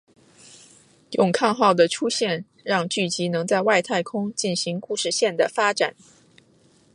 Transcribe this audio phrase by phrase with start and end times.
[1.11, 5.93] 勇抗号的出现让剧集能在外太空进行故事线的发展。